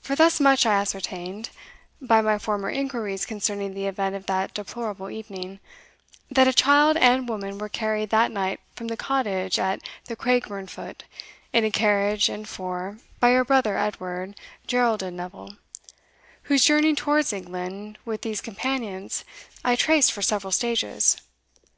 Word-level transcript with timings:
For 0.00 0.16
thus 0.16 0.40
much 0.40 0.64
I 0.64 0.72
ascertained, 0.72 1.50
by 2.00 2.22
my 2.22 2.38
former 2.38 2.70
inquiries 2.70 3.26
concerning 3.26 3.74
the 3.74 3.84
event 3.86 4.14
of 4.16 4.24
that 4.24 4.54
deplorable 4.54 5.10
evening, 5.10 5.60
that 6.30 6.48
a 6.48 6.54
child 6.54 6.96
and 6.96 7.28
woman 7.28 7.58
were 7.58 7.68
carried 7.68 8.08
that 8.08 8.30
night 8.32 8.60
from 8.74 8.88
the 8.88 8.96
cottage 8.96 9.58
at 9.58 9.80
the 10.06 10.16
Craigburnfoot 10.16 11.02
in 11.52 11.66
a 11.66 11.70
carriage 11.70 12.30
and 12.30 12.48
four 12.48 12.96
by 13.20 13.32
your 13.32 13.44
brother 13.44 13.76
Edward 13.76 14.36
Geraldin 14.66 15.16
Neville, 15.16 15.58
whose 16.44 16.64
journey 16.64 16.94
towards 16.94 17.30
England 17.30 17.98
with 18.06 18.22
these 18.22 18.40
companions 18.40 19.22
I 19.62 19.76
traced 19.76 20.12
for 20.12 20.22
several 20.22 20.50
stages. 20.52 21.18